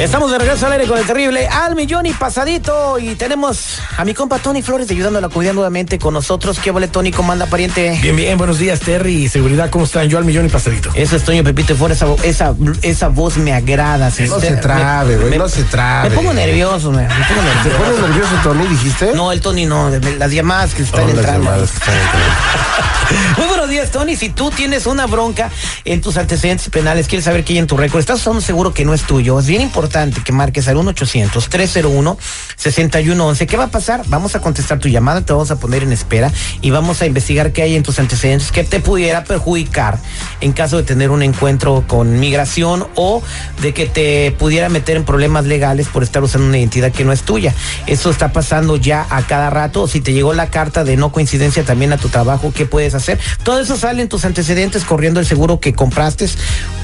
Estamos 0.00 0.30
de 0.30 0.38
regreso 0.38 0.64
al 0.66 0.72
aire 0.72 0.86
con 0.86 0.96
el 0.96 1.04
terrible 1.04 1.48
al 1.48 1.74
millón 1.74 2.06
y 2.06 2.12
pasadito. 2.12 3.00
Y 3.00 3.16
tenemos 3.16 3.80
a 3.96 4.04
mi 4.04 4.14
compa 4.14 4.38
Tony 4.38 4.62
Flores 4.62 4.88
ayudando 4.92 5.18
a 5.18 5.22
la 5.22 5.28
comunidad 5.28 5.54
nuevamente 5.54 5.98
con 5.98 6.14
nosotros. 6.14 6.60
¿Qué 6.60 6.70
vale, 6.70 6.86
Tony? 6.86 7.10
¿Cómo 7.10 7.32
anda, 7.32 7.46
pariente? 7.46 7.98
Bien, 8.00 8.14
bien, 8.14 8.38
buenos 8.38 8.58
días, 8.60 8.78
Terry 8.78 9.28
seguridad. 9.28 9.70
¿Cómo 9.70 9.86
están? 9.86 10.08
Yo 10.08 10.18
al 10.18 10.24
millón 10.24 10.46
y 10.46 10.50
pasadito. 10.50 10.90
Eso 10.94 11.16
es 11.16 11.24
Toño 11.24 11.42
Pepito 11.42 11.74
Flores. 11.74 11.96
Esa, 12.00 12.14
esa, 12.22 12.54
esa 12.82 13.08
voz 13.08 13.38
me 13.38 13.52
agrada. 13.52 14.08
No 14.28 14.40
se 14.40 14.56
trabe, 14.58 15.16
güey, 15.16 15.36
no 15.36 15.48
se 15.48 15.64
trabe. 15.64 16.10
Me 16.10 16.14
pongo 16.14 16.32
nervioso, 16.32 16.92
me, 16.92 17.02
me 17.02 17.08
pongo 17.08 17.40
¿Te 17.40 17.68
nervioso. 17.68 17.78
pones 17.78 17.98
nervioso, 18.00 18.34
Tony, 18.44 18.66
dijiste? 18.68 19.12
No, 19.14 19.32
el 19.32 19.40
Tony 19.40 19.66
no, 19.66 19.90
las 19.90 20.30
llamadas 20.30 20.74
que 20.74 20.82
están 20.84 21.00
Oh, 21.02 21.06
las 21.08 21.16
entrando. 21.16 21.44
llamadas 21.44 21.70
que 21.72 21.76
están 21.78 21.94
entrando. 21.96 22.28
Muy 23.38 23.46
buenos 23.46 23.68
días, 23.70 23.90
Tony. 23.90 24.14
Si 24.16 24.28
tú 24.28 24.50
tienes 24.52 24.86
una 24.86 25.06
bronca 25.06 25.50
en 25.84 26.00
tus 26.00 26.16
antecedentes 26.18 26.68
penales, 26.68 27.08
quieres 27.08 27.24
saber 27.24 27.42
qué 27.42 27.54
hay 27.54 27.58
en 27.58 27.66
tu 27.66 27.76
récord, 27.76 27.98
estás 28.00 28.20
seguro 28.44 28.72
que 28.72 28.84
no 28.84 28.94
es 28.94 29.02
tuyo. 29.02 29.40
Es 29.40 29.46
bien 29.46 29.62
importante 29.62 29.87
que 30.24 30.32
marques 30.32 30.66
al 30.68 30.76
1-800-301-6111. 30.76 33.46
¿Qué 33.46 33.56
va 33.56 33.64
a 33.64 33.70
pasar? 33.70 34.02
Vamos 34.08 34.34
a 34.34 34.40
contestar 34.40 34.78
tu 34.78 34.88
llamada, 34.88 35.22
te 35.22 35.32
vamos 35.32 35.50
a 35.50 35.58
poner 35.58 35.82
en 35.82 35.92
espera 35.92 36.30
y 36.60 36.70
vamos 36.70 37.00
a 37.02 37.06
investigar 37.06 37.52
qué 37.52 37.62
hay 37.62 37.76
en 37.76 37.82
tus 37.82 37.98
antecedentes 37.98 38.52
que 38.52 38.64
te 38.64 38.80
pudiera 38.80 39.24
perjudicar 39.24 39.98
en 40.40 40.52
caso 40.52 40.76
de 40.76 40.82
tener 40.82 41.10
un 41.10 41.22
encuentro 41.22 41.84
con 41.86 42.20
migración 42.20 42.86
o 42.94 43.22
de 43.62 43.72
que 43.74 43.86
te 43.86 44.32
pudiera 44.32 44.68
meter 44.68 44.96
en 44.96 45.04
problemas 45.04 45.46
legales 45.46 45.88
por 45.88 46.02
estar 46.02 46.22
usando 46.22 46.46
una 46.46 46.58
identidad 46.58 46.92
que 46.92 47.04
no 47.04 47.12
es 47.12 47.22
tuya. 47.22 47.54
Eso 47.86 48.10
está 48.10 48.32
pasando 48.32 48.76
ya 48.76 49.06
a 49.10 49.26
cada 49.26 49.50
rato. 49.50 49.88
Si 49.88 50.00
te 50.00 50.12
llegó 50.12 50.34
la 50.34 50.50
carta 50.50 50.84
de 50.84 50.96
no 50.96 51.12
coincidencia 51.12 51.64
también 51.64 51.92
a 51.92 51.96
tu 51.96 52.08
trabajo, 52.08 52.52
¿qué 52.54 52.66
puedes 52.66 52.94
hacer? 52.94 53.18
Todo 53.42 53.60
eso 53.60 53.76
sale 53.76 54.02
en 54.02 54.08
tus 54.08 54.24
antecedentes 54.24 54.84
corriendo 54.84 55.20
el 55.20 55.26
seguro 55.26 55.60
que 55.60 55.72
compraste 55.72 56.18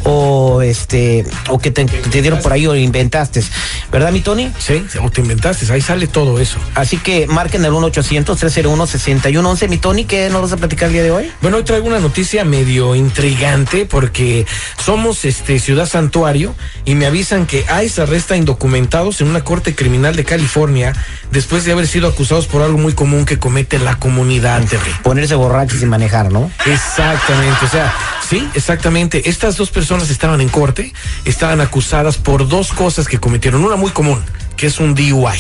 o 0.05 0.63
este 0.63 1.25
o 1.49 1.59
que 1.59 1.71
te, 1.71 1.85
te 1.85 2.23
dieron 2.23 2.41
por 2.41 2.53
ahí 2.53 2.67
o 2.67 2.75
inventaste. 2.75 3.43
¿Verdad, 3.91 4.13
mi 4.13 4.21
Tony? 4.21 4.51
Sí, 4.59 4.85
o 5.03 5.11
te 5.11 5.21
inventaste, 5.21 5.71
ahí 5.73 5.81
sale 5.81 6.07
todo 6.07 6.39
eso. 6.41 6.59
Así 6.75 6.99
que 6.99 7.27
marquen 7.27 7.65
el 7.65 7.73
1-800-301-6111. 7.73 9.69
Mi 9.69 9.79
Tony, 9.79 10.05
¿qué 10.05 10.29
nos 10.31 10.43
vas 10.43 10.53
a 10.53 10.57
platicar 10.57 10.89
el 10.89 10.93
día 10.95 11.03
de 11.03 11.11
hoy? 11.11 11.33
Bueno, 11.41 11.57
hoy 11.59 11.65
traigo 11.65 11.87
una 11.87 12.01
noticia 12.01 12.45
medio 12.45 12.95
intrigante 12.95 13.87
porque 13.87 14.47
somos 14.83 15.25
este 15.25 15.59
Ciudad 15.59 15.87
Santuario 15.87 16.55
y 16.85 16.95
me 16.95 17.07
avisan 17.07 17.47
que 17.47 17.65
ICE 17.85 18.03
arresta 18.03 18.37
indocumentados 18.37 19.21
en 19.21 19.29
una 19.29 19.43
corte 19.43 19.75
criminal 19.75 20.17
de 20.17 20.25
California 20.25 20.93
después 21.31 21.65
de 21.65 21.73
haber 21.73 21.87
sido 21.87 22.09
acusados 22.09 22.47
por 22.47 22.63
algo 22.63 22.79
muy 22.79 22.93
común 22.93 23.25
que 23.25 23.39
comete 23.39 23.79
la 23.79 23.97
comunidad. 23.99 24.63
Ponerse 25.03 25.35
borrachos 25.35 25.83
y 25.83 25.87
manejar, 25.87 26.33
¿no? 26.33 26.51
Exactamente, 26.67 27.65
o 27.65 27.69
sea, 27.69 27.95
sí, 28.29 28.49
exactamente. 28.55 29.29
Estas 29.29 29.57
dos 29.57 29.71
personas 29.71 30.11
estaban 30.11 30.41
en 30.41 30.49
corte, 30.49 30.93
estaban 31.25 31.61
acusadas 31.61 32.17
por 32.17 32.49
dos 32.49 32.73
cosas 32.73 33.07
que 33.09 33.19
cometieron. 33.19 33.65
Una 33.65 33.77
muy 33.77 33.91
común, 33.91 34.23
que 34.57 34.67
es 34.67 34.81
un 34.81 34.95
DUI. 34.95 35.39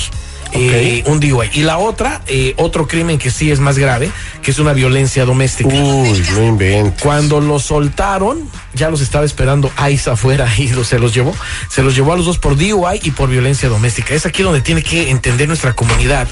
Eh, 0.57 1.03
un 1.07 1.19
DUI. 1.19 1.51
Y 1.55 1.63
la 1.65 1.79
otra, 1.79 2.23
eh, 2.29 2.55
otro 2.59 2.87
crimen 2.87 3.19
que 3.19 3.33
sí 3.33 3.51
es 3.51 3.59
más 3.59 3.77
grave, 3.77 4.09
que 4.41 4.53
es 4.53 4.61
una 4.61 4.73
violencia 4.73 5.25
doméstica. 5.25 5.75
Uy, 5.75 6.23
no 6.33 6.45
inventes. 6.45 7.03
Cuando 7.03 7.41
los 7.41 7.65
soltaron, 7.65 8.49
ya 8.73 8.89
los 8.89 9.01
estaba 9.01 9.25
esperando 9.25 9.73
ICE 9.91 10.11
afuera 10.11 10.49
y 10.57 10.69
los- 10.69 10.87
se 10.87 11.01
los 11.01 11.13
llevó. 11.13 11.35
Se 11.69 11.83
los 11.83 11.97
llevó 11.97 12.13
a 12.13 12.17
los 12.17 12.27
dos 12.27 12.39
por 12.39 12.57
DUI 12.57 13.01
y 13.03 13.11
por 13.11 13.29
violencia 13.31 13.69
doméstica. 13.69 14.15
Es 14.15 14.27
aquí 14.27 14.45
donde 14.45 14.61
tiene 14.61 14.85
que 14.85 15.11
entender 15.11 15.49
nuestra 15.49 15.73
comunidad 15.73 16.29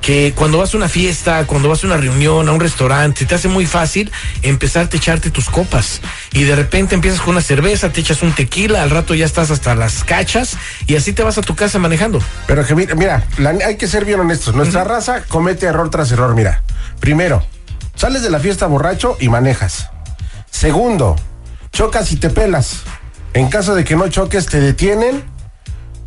que 0.00 0.32
cuando 0.36 0.58
vas 0.58 0.72
a 0.74 0.76
una 0.76 0.88
fiesta, 0.88 1.44
cuando 1.46 1.68
vas 1.68 1.82
a 1.82 1.86
una 1.88 1.96
reunión, 1.96 2.48
a 2.48 2.52
un 2.52 2.60
restaurante, 2.60 3.24
te 3.26 3.34
hace 3.34 3.48
muy 3.48 3.66
fácil 3.66 4.12
empezarte 4.42 4.96
a 4.96 5.00
echarte 5.00 5.30
tus 5.30 5.50
copas. 5.50 6.00
Y 6.32 6.44
de 6.44 6.54
repente 6.54 6.94
empiezas 6.94 7.20
con 7.20 7.30
una 7.30 7.40
cerveza, 7.42 7.90
te 7.90 8.00
echas 8.00 8.22
un 8.22 8.32
tequila, 8.32 8.82
al 8.82 8.90
rato 8.90 9.14
ya 9.14 9.24
estás 9.24 9.50
hasta 9.50 9.74
las 9.74 10.04
cachas 10.04 10.56
y 10.86 10.94
así 10.96 11.12
te 11.12 11.22
vas 11.24 11.38
a 11.38 11.42
tu 11.42 11.56
casa 11.56 11.78
manejando. 11.78 12.20
Pero 12.46 12.64
que 12.64 12.74
mira, 12.74 12.94
mira, 12.94 13.24
la- 13.38 13.50
hay 13.66 13.76
que 13.76 13.88
ser 13.88 14.04
bien 14.04 14.20
honestos. 14.20 14.54
Nuestra 14.54 14.84
raza 14.84 15.22
comete 15.26 15.66
error 15.66 15.90
tras 15.90 16.12
error. 16.12 16.34
Mira, 16.36 16.62
primero, 17.00 17.44
sales 17.96 18.22
de 18.22 18.30
la 18.30 18.38
fiesta 18.38 18.66
borracho 18.66 19.16
y 19.18 19.28
manejas. 19.28 19.90
Segundo, 20.50 21.16
chocas 21.72 22.12
y 22.12 22.16
te 22.16 22.30
pelas. 22.30 22.80
En 23.34 23.48
caso 23.48 23.74
de 23.74 23.84
que 23.84 23.96
no 23.96 24.08
choques, 24.08 24.46
te 24.46 24.60
detienen, 24.60 25.22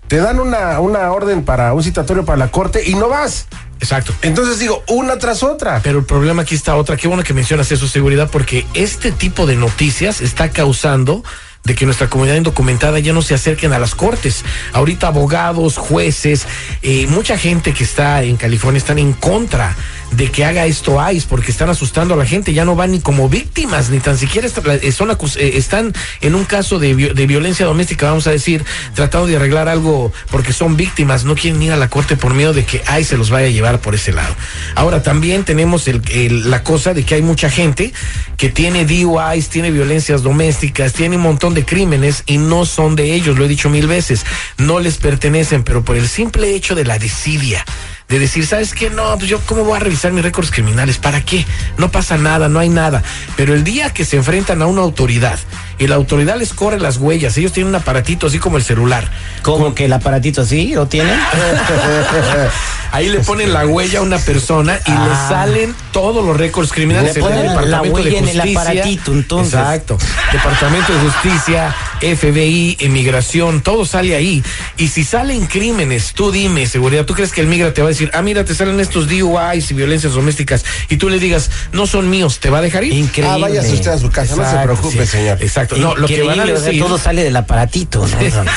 te 0.08 0.18
dan 0.18 0.40
una, 0.40 0.80
una 0.80 1.12
orden 1.12 1.44
para 1.46 1.74
un 1.74 1.84
citatorio 1.84 2.26
para 2.26 2.38
la 2.38 2.48
corte 2.50 2.82
y 2.90 2.96
no 2.96 3.10
vas. 3.10 3.48
Exacto. 3.80 4.14
Entonces 4.22 4.60
digo, 4.60 4.84
una 4.88 5.18
tras 5.18 5.44
otra. 5.44 5.82
Pero 5.82 6.00
el 6.00 6.06
problema 6.06 6.42
aquí 6.42 6.56
está 6.56 6.76
otra. 6.76 6.98
Qué 6.98 7.08
bueno 7.08 7.24
que 7.24 7.34
mencionas 7.34 7.72
eso, 7.72 7.88
seguridad, 7.88 8.30
porque 8.30 8.66
este 8.74 9.12
tipo 9.12 9.46
de 9.46 9.56
noticias 9.56 10.22
está 10.22 10.50
causando 10.50 11.24
de 11.64 11.76
que 11.76 11.86
nuestra 11.86 12.10
comunidad 12.10 12.36
indocumentada 12.36 13.00
ya 13.00 13.14
no 13.14 13.22
se 13.22 13.34
acerquen 13.34 13.74
a 13.74 13.80
las 13.80 13.96
cortes. 13.96 14.44
Ahorita 14.74 15.08
abogados, 15.08 15.78
jueces, 15.78 16.48
eh, 16.82 17.06
mucha 17.08 17.38
gente 17.38 17.74
que 17.74 17.84
está 17.84 18.24
en 18.24 18.38
California 18.38 18.80
están 18.80 19.00
en 19.00 19.14
contra 19.14 19.76
de 20.12 20.32
que 20.32 20.46
haga 20.46 20.66
esto 20.66 20.98
ICE 21.12 21.28
porque 21.28 21.52
están 21.52 21.70
asustando 21.70 22.14
a 22.14 22.18
la 22.18 22.26
gente, 22.26 22.54
ya 22.54 22.66
no 22.66 22.76
van 22.76 22.92
ni 22.92 23.00
como 23.00 23.30
víctimas, 23.30 23.90
ni 23.90 24.00
tan 24.00 24.18
siquiera 24.18 24.48
eh, 24.48 24.92
son 24.92 25.10
eh, 25.12 25.52
están 25.56 25.94
en 26.22 26.36
un 26.36 26.46
caso 26.46 26.80
de, 26.80 26.96
de 26.96 27.28
violencia 27.28 27.66
doméstica, 27.66 28.08
vamos 28.08 28.28
a 28.28 28.32
decir, 28.32 28.64
tratando 28.94 29.28
de 29.28 29.36
arreglar 29.36 29.70
algo 29.70 30.12
porque 30.32 30.54
son 30.54 30.78
víctimas, 30.78 31.26
no 31.26 31.36
quieren 31.36 31.62
ir 31.62 31.72
a 31.72 31.78
la 31.78 31.90
corte 31.90 32.18
por 32.18 32.34
miedo 32.34 32.54
de 32.54 32.66
que 32.66 32.82
ICE 33.00 33.04
se 33.04 33.18
los 33.18 33.30
vaya 33.30 33.48
a 33.48 33.50
llevar 33.50 33.80
por 33.80 33.96
ese 33.96 34.12
lado. 34.12 34.36
Ahora 34.76 35.04
también 35.04 35.44
tenemos 35.44 35.86
la 35.88 36.64
cosa 36.64 36.94
de 36.94 37.04
que 37.04 37.16
hay 37.16 37.22
mucha 37.22 37.50
gente 37.50 37.94
que 38.38 38.50
tiene 38.50 38.86
DUIs, 38.86 39.50
tiene 39.50 39.72
violencias 39.72 40.24
domésticas, 40.24 40.94
tiene 40.94 41.18
un 41.18 41.24
montón 41.24 41.54
de 41.54 41.66
crímenes 41.66 42.24
y 42.26 42.38
no 42.38 42.66
son 42.66 42.96
de 42.96 43.14
ellos, 43.14 43.38
lo 43.38 43.46
he 43.46 43.48
dicho 43.48 43.70
mil 43.70 43.88
veces, 43.88 44.26
no 44.58 44.80
les 44.80 44.98
pertenecen, 44.98 45.64
pero 45.64 45.84
por 45.84 45.98
el 45.98 46.08
simple 46.08 46.56
hecho 46.56 46.76
de 46.76 46.86
la 46.86 47.00
desidia 47.00 47.66
de 48.10 48.18
decir, 48.18 48.46
¿sabes 48.46 48.74
qué? 48.74 48.90
No, 48.90 49.16
pues 49.18 49.30
yo 49.30 49.40
cómo 49.46 49.64
voy 49.64 49.78
a 49.78 49.80
revisar 49.80 50.12
mis 50.12 50.24
récords 50.24 50.50
criminales, 50.50 50.98
¿para 50.98 51.22
qué? 51.22 51.46
No 51.78 51.92
pasa 51.92 52.18
nada, 52.18 52.50
no 52.50 52.58
hay 52.60 52.70
nada. 52.70 53.04
Pero 53.38 53.54
el 53.54 53.64
día 53.64 53.94
que 53.94 54.04
se 54.04 54.18
enfrentan 54.18 54.64
a 54.64 54.66
una 54.66 54.82
autoridad 54.82 55.38
y 55.78 55.86
la 55.86 55.96
autoridad 55.96 56.36
les 56.38 56.54
corre 56.54 56.80
las 56.80 56.98
huellas, 56.98 57.38
ellos 57.38 57.52
tienen 57.54 57.70
un 57.70 57.76
aparatito 57.76 58.26
así 58.28 58.40
como 58.40 58.58
el 58.58 58.64
celular. 58.64 59.08
¿Cómo 59.44 59.76
que 59.76 59.86
el 59.86 59.94
aparatito 59.94 60.42
así 60.42 60.74
lo 60.74 60.88
tienen? 60.88 61.18
Ahí 62.92 63.08
le 63.10 63.20
ponen 63.20 63.54
la 63.54 63.68
huella 63.68 64.00
a 64.00 64.02
una 64.02 64.18
persona 64.18 64.80
y 64.84 64.90
le 64.92 64.98
Ah. 64.98 65.26
salen 65.30 65.76
todos 65.92 66.26
los 66.26 66.36
récords 66.36 66.72
criminales. 66.72 67.14
Le 67.16 67.22
en 67.22 67.26
el 67.28 67.32
ponen 67.32 67.46
la 67.46 67.52
Departamento 67.52 67.98
de 67.98 68.04
huella 68.04 68.20
en 68.20 68.28
el 68.30 68.58
aparatito, 68.58 69.12
entonces. 69.14 69.54
Exacto. 69.54 69.98
Departamento 70.32 70.94
de 70.94 71.00
Justicia, 71.00 71.76
FBI, 72.02 72.78
Inmigración, 72.82 73.62
todo 73.62 73.86
sale 73.86 74.16
ahí. 74.16 74.44
Y 74.78 74.88
si 74.90 75.04
salen 75.04 75.46
crímenes, 75.46 76.14
tú 76.14 76.32
dime, 76.32 76.68
seguridad, 76.68 77.06
¿tú 77.06 77.14
crees 77.14 77.32
que 77.32 77.42
el 77.42 77.48
migra 77.48 77.74
te 77.74 77.82
va 77.82 77.88
a 77.88 77.90
decir, 77.90 78.12
ah, 78.14 78.22
mira, 78.22 78.46
te 78.46 78.56
salen 78.56 78.80
estos 78.80 79.08
DUIs 79.08 79.72
y 79.72 79.74
violencias 79.74 80.14
domésticas, 80.14 80.66
y 80.90 80.98
tú 80.98 81.10
le 81.10 81.20
digas, 81.20 81.50
no 81.72 81.88
son 81.88 82.10
míos, 82.10 82.40
¿te 82.40 82.50
va 82.50 82.60
a 82.60 82.62
dejar 82.62 82.84
ir? 82.84 82.94
Increíble. 82.94 83.36
Ah, 83.36 83.38
váyase 83.38 83.74
usted 83.74 83.92
a 83.92 83.98
su 83.98 84.10
casa, 84.10 84.36
no 84.36 84.50
se 84.50 84.58
preocupe, 84.58 85.06
sí. 85.06 85.12
señor. 85.12 85.38
Exacto. 85.42 85.76
No, 85.78 85.96
lo 85.96 86.08
que 86.08 86.22
van 86.24 86.40
a 86.40 86.46
decir. 86.46 86.82
todo 86.82 86.98
sale 86.98 87.24
del 87.24 87.36
aparatito, 87.36 88.06
¿no? 88.08 88.18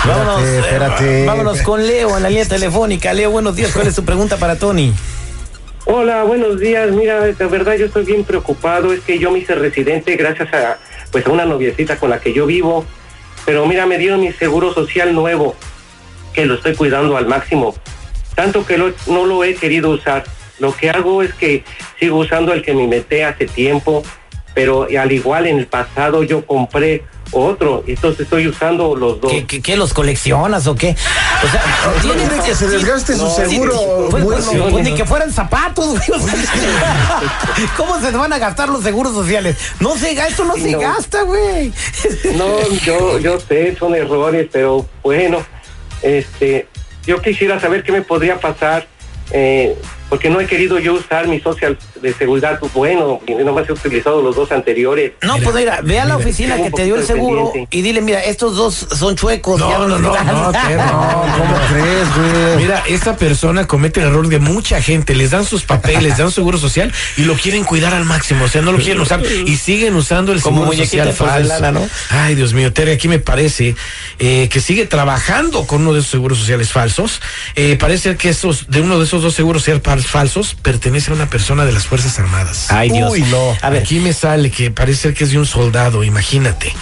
Vámonos, 0.04 0.42
Espérate, 0.42 0.58
espérate. 0.58 1.24
vámonos 1.24 1.62
con 1.62 1.86
Leo 1.86 2.16
en 2.16 2.24
la 2.24 2.28
línea 2.28 2.46
telefónica. 2.46 3.14
Leo, 3.14 3.30
buenos 3.30 3.56
días. 3.56 3.70
¿Cuál 3.72 3.86
es 3.86 3.94
tu 3.94 4.04
pregunta 4.04 4.36
para 4.36 4.56
Tony? 4.56 4.92
Hola, 5.86 6.24
buenos 6.24 6.60
días. 6.60 6.92
Mira, 6.92 7.20
de 7.20 7.46
verdad 7.46 7.76
yo 7.76 7.84
estoy 7.84 8.06
bien 8.06 8.24
preocupado. 8.24 8.94
Es 8.94 9.00
que 9.00 9.18
yo 9.18 9.30
me 9.30 9.40
hice 9.40 9.54
residente 9.54 10.16
gracias 10.16 10.52
a 10.54 10.78
pues 11.12 11.26
a 11.26 11.30
una 11.30 11.44
noviecita 11.44 11.98
con 11.98 12.08
la 12.08 12.20
que 12.20 12.32
yo 12.32 12.46
vivo. 12.46 12.86
Pero 13.44 13.66
mira, 13.66 13.84
me 13.84 13.98
dieron 13.98 14.20
mi 14.20 14.32
seguro 14.32 14.72
social 14.72 15.14
nuevo, 15.14 15.54
que 16.32 16.46
lo 16.46 16.54
estoy 16.54 16.74
cuidando 16.74 17.18
al 17.18 17.26
máximo. 17.26 17.74
Tanto 18.34 18.64
que 18.64 18.78
no 18.78 19.26
lo 19.26 19.44
he 19.44 19.56
querido 19.56 19.90
usar. 19.90 20.24
Lo 20.58 20.74
que 20.74 20.88
hago 20.88 21.22
es 21.22 21.34
que 21.34 21.64
sigo 22.00 22.16
usando 22.16 22.54
el 22.54 22.62
que 22.62 22.72
me 22.72 22.86
metí 22.86 23.20
hace 23.20 23.46
tiempo, 23.46 24.02
pero 24.54 24.88
al 24.98 25.12
igual 25.12 25.46
en 25.46 25.58
el 25.58 25.66
pasado 25.66 26.22
yo 26.22 26.46
compré 26.46 27.04
otro, 27.34 27.84
entonces 27.86 28.20
estoy 28.20 28.46
usando 28.48 28.94
los 28.94 29.20
dos. 29.20 29.30
¿Qué, 29.30 29.46
qué, 29.46 29.60
qué, 29.60 29.76
los 29.76 29.92
coleccionas 29.92 30.66
o 30.66 30.74
qué? 30.74 30.94
O 31.44 31.48
sea, 31.50 31.62
Tiene 32.00 32.42
que 32.44 32.54
se 32.54 32.66
desgaste 32.68 33.14
su 33.14 33.24
No, 33.24 33.30
seguro. 33.30 34.08
Pues, 34.10 34.24
bueno. 34.24 34.42
pues, 34.44 34.70
pues, 34.70 34.84
ni 34.84 34.94
que 34.94 35.04
fueran 35.04 35.32
zapatos, 35.32 35.86
güey. 35.88 36.20
O 36.20 36.24
sea, 36.26 36.34
¿Cómo 37.76 38.00
se 38.00 38.10
van 38.10 38.32
a 38.32 38.38
gastar 38.38 38.68
los 38.68 38.82
seguros 38.82 39.12
sociales? 39.14 39.56
No 39.80 39.96
se 39.96 40.14
gasta, 40.14 40.30
esto 40.30 40.44
no, 40.44 40.54
se 40.54 40.70
No. 40.72 40.78
gasta, 40.80 41.22
güey. 41.22 41.72
No, 42.36 42.60
yo, 42.84 43.18
yo 43.18 43.38
sé, 43.40 43.76
son 43.78 43.94
errores, 43.94 44.48
pero 44.52 44.86
bueno, 45.02 45.44
este, 46.02 46.68
yo 47.06 47.20
quisiera 47.20 47.60
saber 47.60 47.82
qué 47.82 47.92
me 47.92 48.02
podría 48.02 48.40
pasar, 48.40 48.86
eh, 49.30 49.76
porque 50.08 50.30
no 50.30 50.40
he 50.40 50.46
querido 50.46 50.78
yo 50.78 50.94
usar 50.94 51.26
mi 51.28 51.40
social 51.40 51.78
de 52.00 52.12
seguridad, 52.12 52.60
bueno, 52.74 53.20
y 53.26 53.32
nomás 53.34 53.68
he 53.68 53.72
utilizado 53.72 54.22
los 54.22 54.36
dos 54.36 54.52
anteriores. 54.52 55.12
No, 55.22 55.38
pues 55.38 55.54
mira, 55.56 55.80
ve 55.82 55.98
a 55.98 56.04
la 56.04 56.16
oficina 56.16 56.56
que 56.56 56.70
te 56.70 56.84
dio 56.84 56.96
el 56.96 57.04
seguro 57.04 57.52
y 57.70 57.82
dile, 57.82 58.00
mira, 58.00 58.22
estos 58.22 58.56
dos 58.56 58.74
son 58.74 59.16
chuecos. 59.16 59.58
ya 59.60 59.78
No, 59.78 59.88
no, 59.88 59.98
no, 59.98 60.12
no, 60.12 60.52
Terry, 60.52 60.76
No, 60.76 61.24
¿cómo 61.38 61.56
crees, 61.70 62.16
güey? 62.16 62.56
Mira, 62.58 62.84
esta 62.88 63.16
persona 63.16 63.66
comete 63.66 64.00
el 64.00 64.06
error 64.06 64.28
de 64.28 64.38
mucha 64.38 64.80
gente. 64.80 65.14
Les 65.14 65.30
dan 65.30 65.44
sus 65.44 65.64
papeles, 65.64 66.02
les 66.02 66.18
dan 66.18 66.30
seguro 66.30 66.58
social 66.58 66.92
y 67.16 67.22
lo 67.22 67.34
quieren 67.34 67.64
cuidar 67.64 67.94
al 67.94 68.04
máximo. 68.04 68.44
O 68.44 68.48
sea, 68.48 68.62
no 68.62 68.72
lo 68.72 68.78
quieren 68.78 69.00
usar 69.00 69.22
y 69.24 69.56
siguen 69.56 69.94
usando 69.94 70.32
el 70.32 70.42
Como 70.42 70.60
seguro 70.60 70.78
social 70.78 71.12
falso. 71.12 71.72
¿no? 71.72 71.88
Ay, 72.10 72.34
Dios 72.34 72.52
mío, 72.52 72.72
Terry, 72.72 72.92
aquí 72.92 73.08
me 73.08 73.18
parece 73.18 73.74
eh, 74.18 74.48
que 74.50 74.60
sigue 74.60 74.86
trabajando 74.86 75.66
con 75.66 75.82
uno 75.82 75.92
de 75.92 76.00
esos 76.00 76.10
seguros 76.10 76.38
sociales 76.38 76.70
falsos. 76.70 77.20
Eh, 77.56 77.76
parece 77.80 78.16
que 78.16 78.28
esos, 78.28 78.70
de 78.70 78.80
uno 78.80 78.98
de 78.98 79.04
esos 79.06 79.22
dos 79.22 79.34
seguros 79.34 79.62
sociales 79.62 79.82
falsos 79.82 80.03
pertenece 80.62 81.10
a 81.10 81.14
una 81.14 81.28
persona 81.28 81.64
de 81.64 81.72
las 81.72 81.86
Fuerzas 81.86 82.18
Armadas. 82.18 82.70
Ay, 82.70 82.90
Dios. 82.90 83.12
Uy, 83.12 83.22
no. 83.22 83.56
A 83.60 83.70
ver, 83.70 83.82
Aquí 83.82 84.00
me 84.00 84.12
sale 84.12 84.50
que 84.50 84.70
parece 84.70 85.02
ser 85.02 85.14
que 85.14 85.24
es 85.24 85.30
de 85.30 85.38
un 85.38 85.46
soldado, 85.46 86.04
imagínate. 86.04 86.72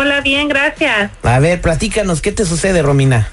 Hola, 0.00 0.22
bien, 0.22 0.48
gracias. 0.48 1.10
A 1.22 1.38
ver, 1.40 1.60
platícanos, 1.60 2.22
¿qué 2.22 2.32
te 2.32 2.46
sucede, 2.46 2.80
Romina? 2.80 3.28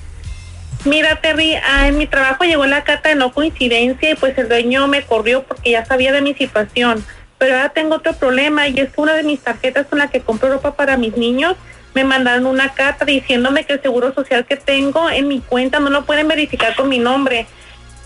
Mira, 0.84 1.16
Terry, 1.22 1.56
ah, 1.56 1.88
en 1.88 1.98
mi 1.98 2.08
trabajo 2.08 2.44
llegó 2.44 2.66
la 2.66 2.84
carta 2.84 3.08
de 3.08 3.16
no 3.16 3.32
coincidencia 3.32 4.12
y 4.12 4.16
pues 4.16 4.38
el 4.38 4.50
dueño 4.50 4.86
me 4.90 5.02
corrió 5.04 5.44
porque 5.44 5.72
ya 5.72 5.86
sabía 5.86 6.12
de 6.12 6.20
mi 6.20 6.34
situación. 6.34 7.06
Pero 7.38 7.56
ahora 7.56 7.70
tengo 7.70 7.96
otro 7.96 8.12
problema 8.12 8.68
y 8.68 8.78
es 8.82 8.90
que 8.90 9.00
una 9.00 9.14
de 9.14 9.24
mis 9.24 9.40
tarjetas 9.40 9.88
con 9.88 10.00
la 10.00 10.10
que 10.10 10.20
compro 10.20 10.50
ropa 10.50 10.76
para 10.76 10.98
mis 10.98 11.16
niños 11.16 11.56
me 11.94 12.04
mandaron 12.04 12.46
una 12.46 12.74
carta 12.74 13.06
diciéndome 13.06 13.64
que 13.64 13.72
el 13.72 13.82
seguro 13.82 14.14
social 14.14 14.46
que 14.46 14.58
tengo 14.58 15.10
en 15.10 15.30
mi 15.30 15.40
cuenta 15.40 15.80
no 15.80 15.90
lo 15.90 16.04
pueden 16.06 16.28
verificar 16.28 16.76
con 16.76 16.90
mi 16.90 17.00
nombre. 17.00 17.48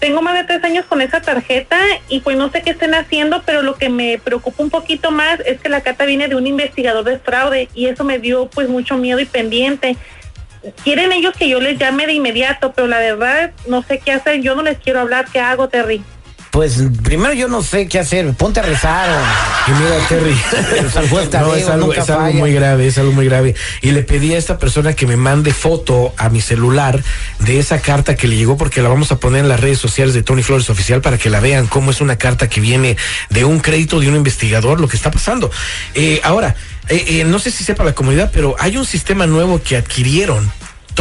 Tengo 0.01 0.23
más 0.23 0.33
de 0.33 0.45
tres 0.45 0.63
años 0.63 0.85
con 0.85 0.99
esa 0.99 1.21
tarjeta 1.21 1.77
y 2.09 2.21
pues 2.21 2.35
no 2.35 2.49
sé 2.49 2.63
qué 2.63 2.71
estén 2.71 2.95
haciendo, 2.95 3.43
pero 3.45 3.61
lo 3.61 3.75
que 3.75 3.87
me 3.87 4.17
preocupa 4.17 4.63
un 4.63 4.71
poquito 4.71 5.11
más 5.11 5.39
es 5.41 5.61
que 5.61 5.69
la 5.69 5.81
carta 5.81 6.05
viene 6.05 6.27
de 6.27 6.33
un 6.33 6.47
investigador 6.47 7.03
de 7.03 7.19
fraude 7.19 7.69
y 7.75 7.85
eso 7.85 8.03
me 8.03 8.17
dio 8.17 8.47
pues 8.47 8.67
mucho 8.67 8.97
miedo 8.97 9.19
y 9.19 9.25
pendiente. 9.25 9.97
Quieren 10.83 11.11
ellos 11.11 11.35
que 11.37 11.47
yo 11.47 11.61
les 11.61 11.77
llame 11.77 12.07
de 12.07 12.13
inmediato, 12.13 12.73
pero 12.73 12.87
la 12.87 12.97
verdad 12.97 13.51
no 13.67 13.83
sé 13.83 13.99
qué 13.99 14.11
hacer. 14.11 14.41
Yo 14.41 14.55
no 14.55 14.63
les 14.63 14.79
quiero 14.79 15.01
hablar. 15.01 15.27
¿Qué 15.31 15.39
hago, 15.39 15.69
Terry? 15.69 16.03
Pues 16.51 16.83
primero 17.01 17.33
yo 17.33 17.47
no 17.47 17.63
sé 17.63 17.87
qué 17.87 17.97
hacer. 17.97 18.33
Ponte 18.33 18.59
a 18.59 18.63
rezar. 18.63 19.09
Y 19.67 19.71
mira, 19.71 20.07
Terry, 20.09 20.31
no, 20.83 21.55
es 21.55 21.69
algo, 21.69 21.93
es 21.93 22.35
muy 22.35 22.53
grave, 22.53 22.87
es 22.87 22.97
algo 22.97 23.13
muy 23.13 23.25
grave. 23.25 23.55
Y 23.81 23.91
le 23.91 24.03
pedí 24.03 24.33
a 24.33 24.37
esta 24.37 24.57
persona 24.57 24.93
que 24.93 25.07
me 25.07 25.15
mande 25.15 25.53
foto 25.53 26.13
a 26.17 26.27
mi 26.27 26.41
celular 26.41 27.01
de 27.39 27.57
esa 27.57 27.79
carta 27.79 28.15
que 28.15 28.27
le 28.27 28.35
llegó, 28.35 28.57
porque 28.57 28.81
la 28.81 28.89
vamos 28.89 29.13
a 29.13 29.19
poner 29.19 29.41
en 29.41 29.47
las 29.47 29.61
redes 29.61 29.79
sociales 29.79 30.13
de 30.13 30.23
Tony 30.23 30.43
Flores 30.43 30.69
Oficial 30.69 30.99
para 30.99 31.17
que 31.17 31.29
la 31.29 31.39
vean 31.39 31.67
cómo 31.67 31.89
es 31.89 32.01
una 32.01 32.17
carta 32.17 32.49
que 32.49 32.59
viene 32.59 32.97
de 33.29 33.45
un 33.45 33.61
crédito 33.61 34.01
de 34.01 34.09
un 34.09 34.17
investigador, 34.17 34.81
lo 34.81 34.89
que 34.89 34.97
está 34.97 35.09
pasando. 35.09 35.49
Eh, 35.93 36.19
ahora, 36.21 36.55
eh, 36.89 37.05
eh, 37.07 37.23
no 37.23 37.39
sé 37.39 37.51
si 37.51 37.63
sepa 37.63 37.85
la 37.85 37.95
comunidad, 37.95 38.29
pero 38.33 38.57
hay 38.59 38.75
un 38.75 38.85
sistema 38.85 39.25
nuevo 39.25 39.61
que 39.63 39.77
adquirieron 39.77 40.51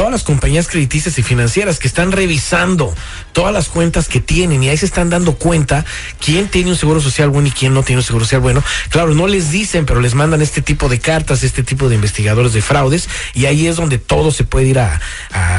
todas 0.01 0.13
las 0.13 0.23
compañías 0.23 0.67
crediticias 0.67 1.19
y 1.19 1.23
financieras 1.23 1.79
que 1.79 1.87
están 1.87 2.11
revisando 2.11 2.95
todas 3.35 3.53
las 3.53 3.69
cuentas 3.69 4.09
que 4.09 4.19
tienen 4.19 4.63
y 4.63 4.71
ahí 4.71 4.77
se 4.79 4.87
están 4.87 5.11
dando 5.11 5.35
cuenta 5.35 5.85
quién 6.25 6.49
tiene 6.49 6.71
un 6.71 6.77
seguro 6.79 7.03
social 7.03 7.29
bueno 7.29 7.49
y 7.49 7.51
quién 7.51 7.75
no 7.75 7.83
tiene 7.83 7.99
un 8.01 8.05
seguro 8.07 8.25
social 8.25 8.41
bueno. 8.41 8.65
Claro, 8.89 9.15
no 9.15 9.27
les 9.27 9.51
dicen, 9.51 9.85
pero 9.85 10.01
les 10.01 10.15
mandan 10.15 10.41
este 10.41 10.63
tipo 10.63 10.89
de 10.89 10.99
cartas, 11.01 11.43
este 11.43 11.63
tipo 11.63 11.91
de 11.91 11.97
investigadores 11.97 12.55
de 12.55 12.63
fraudes 12.63 13.11
y 13.35 13.45
ahí 13.45 13.67
es 13.67 13.77
donde 13.77 13.99
todo 13.99 14.31
se 14.31 14.45
puede 14.45 14.69
ir 14.69 14.79
a, 14.79 14.99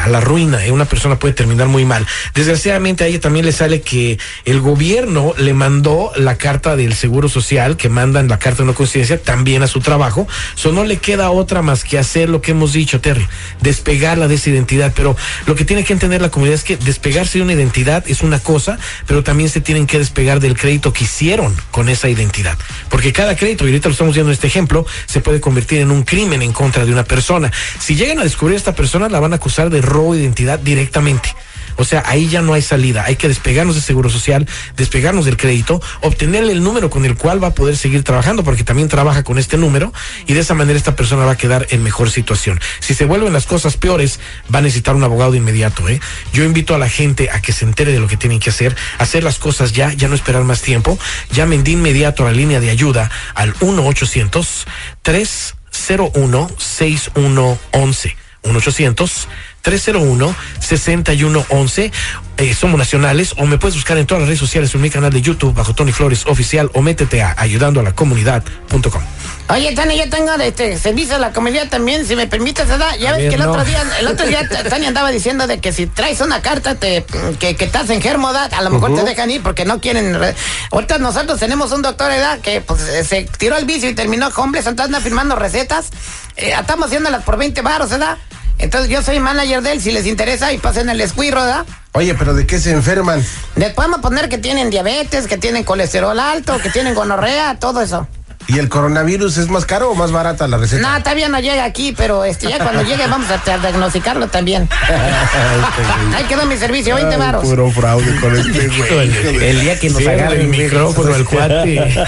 la 0.07 0.19
ruina. 0.21 0.65
¿eh? 0.65 0.71
Una 0.71 0.85
persona 0.85 1.19
puede 1.19 1.35
terminar 1.35 1.67
muy 1.67 1.85
mal. 1.85 2.07
Desgraciadamente 2.33 3.03
a 3.03 3.07
ella 3.07 3.19
también 3.19 3.45
le 3.45 3.51
sale 3.51 3.81
que 3.81 4.17
el 4.45 4.59
gobierno 4.59 5.35
le 5.37 5.53
mandó 5.53 6.11
la 6.15 6.37
carta 6.37 6.75
del 6.75 6.95
seguro 6.95 7.29
social, 7.29 7.77
que 7.77 7.89
mandan 7.89 8.27
la 8.27 8.39
carta 8.39 8.63
de 8.63 8.67
no 8.67 8.73
coincidencia 8.73 9.21
también 9.21 9.61
a 9.61 9.67
su 9.67 9.81
trabajo. 9.81 10.27
So 10.55 10.71
no 10.71 10.83
le 10.83 10.97
queda 10.97 11.29
otra 11.29 11.61
más 11.61 11.83
que 11.83 11.99
hacer 11.99 12.27
lo 12.27 12.41
que 12.41 12.51
hemos 12.51 12.73
dicho, 12.73 12.99
Terry, 13.01 13.27
despegarla 13.61 14.30
de 14.31 14.37
esa 14.37 14.49
identidad. 14.49 14.91
Pero 14.95 15.15
lo 15.45 15.55
que 15.55 15.65
tiene 15.65 15.83
que 15.83 15.93
entender 15.93 16.21
la 16.21 16.29
comunidad 16.29 16.55
es 16.55 16.63
que 16.63 16.77
despegarse 16.77 17.37
de 17.37 17.43
una 17.43 17.53
identidad 17.53 18.03
es 18.07 18.21
una 18.21 18.39
cosa, 18.39 18.79
pero 19.05 19.23
también 19.23 19.49
se 19.49 19.61
tienen 19.61 19.87
que 19.87 19.99
despegar 19.99 20.39
del 20.39 20.57
crédito 20.57 20.93
que 20.93 21.03
hicieron 21.03 21.55
con 21.69 21.89
esa 21.89 22.09
identidad. 22.09 22.57
Porque 22.89 23.13
cada 23.13 23.35
crédito, 23.35 23.65
y 23.65 23.67
ahorita 23.67 23.89
lo 23.89 23.93
estamos 23.93 24.15
viendo 24.15 24.31
en 24.31 24.33
este 24.33 24.47
ejemplo, 24.47 24.85
se 25.05 25.21
puede 25.21 25.39
convertir 25.39 25.79
en 25.79 25.91
un 25.91 26.03
crimen 26.03 26.41
en 26.41 26.53
contra 26.53 26.85
de 26.85 26.91
una 26.91 27.03
persona. 27.03 27.51
Si 27.79 27.95
llegan 27.95 28.19
a 28.19 28.23
descubrir 28.23 28.55
a 28.55 28.57
esta 28.57 28.75
persona, 28.75 29.09
la 29.09 29.19
van 29.19 29.33
a 29.33 29.35
acusar 29.35 29.69
de 29.69 29.81
robo 29.81 30.13
de 30.13 30.21
identidad 30.21 30.59
directamente. 30.59 31.35
O 31.81 31.85
sea, 31.85 32.03
ahí 32.05 32.27
ya 32.29 32.41
no 32.41 32.53
hay 32.53 32.61
salida. 32.61 33.03
Hay 33.05 33.15
que 33.15 33.27
despegarnos 33.27 33.75
del 33.75 33.83
seguro 33.83 34.09
social, 34.09 34.47
despegarnos 34.77 35.25
del 35.25 35.37
crédito, 35.37 35.81
obtenerle 36.01 36.53
el 36.53 36.63
número 36.63 36.89
con 36.89 37.05
el 37.05 37.15
cual 37.15 37.43
va 37.43 37.47
a 37.47 37.55
poder 37.55 37.75
seguir 37.75 38.03
trabajando, 38.03 38.43
porque 38.43 38.63
también 38.63 38.87
trabaja 38.87 39.23
con 39.23 39.37
este 39.37 39.57
número, 39.57 39.91
y 40.27 40.33
de 40.33 40.41
esa 40.41 40.53
manera 40.53 40.77
esta 40.77 40.95
persona 40.95 41.25
va 41.25 41.33
a 41.33 41.37
quedar 41.37 41.67
en 41.71 41.83
mejor 41.83 42.11
situación. 42.11 42.59
Si 42.79 42.93
se 42.93 43.05
vuelven 43.05 43.33
las 43.33 43.45
cosas 43.45 43.77
peores, 43.77 44.19
va 44.53 44.59
a 44.59 44.61
necesitar 44.61 44.95
un 44.95 45.03
abogado 45.03 45.31
de 45.31 45.37
inmediato. 45.37 45.87
¿eh? 45.89 45.99
Yo 46.33 46.43
invito 46.43 46.75
a 46.75 46.77
la 46.77 46.89
gente 46.89 47.29
a 47.31 47.41
que 47.41 47.51
se 47.51 47.65
entere 47.65 47.91
de 47.91 47.99
lo 47.99 48.07
que 48.07 48.17
tienen 48.17 48.39
que 48.39 48.49
hacer, 48.49 48.75
hacer 48.97 49.23
las 49.23 49.39
cosas 49.39 49.73
ya, 49.73 49.91
ya 49.93 50.07
no 50.07 50.15
esperar 50.15 50.43
más 50.43 50.61
tiempo. 50.61 50.97
Llamen 51.31 51.63
de 51.63 51.71
inmediato 51.71 52.23
a 52.23 52.27
la 52.27 52.33
línea 52.33 52.59
de 52.59 52.69
ayuda 52.69 53.09
al 53.33 53.55
1 53.59 53.85
800 53.85 54.67
301 55.01 56.51
6111 56.57 58.17
1 58.43 58.57
800 58.57 59.27
301-6111. 59.63 61.91
Eh, 62.37 62.53
somos 62.55 62.77
nacionales 62.79 63.33
o 63.37 63.45
me 63.45 63.57
puedes 63.59 63.75
buscar 63.75 63.97
en 63.97 64.07
todas 64.07 64.21
las 64.21 64.29
redes 64.29 64.39
sociales 64.39 64.73
en 64.73 64.81
mi 64.81 64.89
canal 64.89 65.11
de 65.11 65.21
YouTube 65.21 65.53
bajo 65.53 65.75
Tony 65.75 65.91
Flores 65.91 66.25
Oficial 66.25 66.71
o 66.73 66.81
métete 66.81 67.21
a 67.21 67.35
ayudando 67.37 67.81
a 67.81 67.83
la 67.83 67.91
comunidad.com. 67.93 69.01
Oye, 69.49 69.75
Tania, 69.75 70.05
yo 70.05 70.09
tengo 70.09 70.35
de 70.37 70.47
este 70.47 70.77
servicio 70.79 71.17
a 71.17 71.19
la 71.19 71.33
comunidad 71.33 71.67
también, 71.69 72.07
si 72.07 72.15
me 72.15 72.25
permites, 72.25 72.67
¿verdad? 72.67 72.95
Ya 72.99 73.11
A 73.11 73.17
ves 73.17 73.29
que 73.29 73.35
el 73.35 73.41
no. 73.43 73.51
otro 73.51 73.63
día, 73.65 73.83
el 73.99 74.07
otro 74.07 74.25
día 74.25 74.47
Tania 74.69 74.87
andaba 74.87 75.11
diciendo 75.11 75.45
de 75.45 75.59
que 75.59 75.71
si 75.73 75.85
traes 75.87 76.21
una 76.21 76.41
carta 76.41 76.75
te, 76.75 77.05
que, 77.39 77.55
que 77.55 77.65
estás 77.65 77.89
enfermo, 77.91 78.27
¿verdad? 78.31 78.51
A 78.53 78.61
lo 78.63 78.69
mejor 78.71 78.95
te 78.95 79.03
dejan 79.03 79.29
ir 79.29 79.43
porque 79.43 79.65
no 79.65 79.79
quieren. 79.81 80.17
re- 80.17 80.33
Ahorita 80.71 80.97
nosotros 80.99 81.37
tenemos 81.39 81.71
un 81.73 81.81
doctor, 81.81 82.07
¿verdad? 82.09 82.39
Que 82.39 82.61
pues 82.61 82.81
se 83.07 83.23
tiró 83.37 83.55
al 83.57 83.65
vicio 83.65 83.89
y 83.89 83.93
terminó 83.93 84.29
homeless, 84.35 84.65
entonces 84.67 84.87
anda 84.95 85.01
firmando 85.01 85.35
recetas. 85.35 85.89
Eh, 86.37 86.53
estamos 86.59 86.85
haciéndolas 86.87 87.23
por 87.23 87.37
20 87.37 87.61
baros, 87.61 87.89
¿verdad? 87.89 88.17
Entonces 88.57 88.89
yo 88.89 89.01
soy 89.01 89.19
manager 89.19 89.61
de 89.61 89.71
él, 89.73 89.81
si 89.81 89.91
les 89.91 90.05
interesa, 90.05 90.53
y 90.53 90.57
pasen 90.57 90.89
el 90.89 91.01
escuirro, 91.01 91.41
¿verdad? 91.41 91.65
Oye, 91.93 92.13
pero 92.15 92.33
¿de 92.33 92.45
qué 92.45 92.59
se 92.59 92.71
enferman? 92.71 93.23
Les 93.55 93.73
podemos 93.73 93.99
poner 93.99 94.29
que 94.29 94.37
tienen 94.37 94.69
diabetes, 94.69 95.27
que 95.27 95.37
tienen 95.37 95.63
colesterol 95.63 96.17
alto, 96.19 96.57
que 96.59 96.69
tienen 96.69 96.93
gonorrea, 96.93 97.57
todo 97.59 97.81
eso. 97.81 98.07
¿Y 98.47 98.59
el 98.59 98.69
coronavirus 98.69 99.37
es 99.37 99.49
más 99.49 99.65
caro 99.65 99.91
o 99.91 99.95
más 99.95 100.11
barata 100.11 100.47
la 100.47 100.57
receta? 100.57 100.81
No, 100.81 100.99
todavía 101.03 101.29
no 101.29 101.39
llega 101.39 101.63
aquí, 101.63 101.93
pero 101.95 102.25
este, 102.25 102.49
ya 102.49 102.57
cuando 102.57 102.83
llegue 102.83 103.07
vamos 103.07 103.27
a 103.29 103.57
diagnosticarlo 103.57 104.27
también. 104.27 104.67
Ahí 106.15 106.23
quedó 106.25 106.45
mi 106.45 106.57
servicio, 106.57 106.95
20 106.95 107.17
varos. 107.17 107.43
Puro 107.43 107.69
fraude 107.71 108.19
con 108.19 108.35
este 108.35 108.67
güey. 108.93 109.43
El 109.43 109.61
día 109.61 109.79
que 109.79 109.89
nos 109.89 110.05
agarren 110.05 110.41
el 110.41 110.47
micrófono 110.47 111.13
al 111.13 111.25
cuate. 111.25 112.05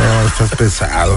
No, 0.00 0.28
estás 0.28 0.50
pesado. 0.56 1.16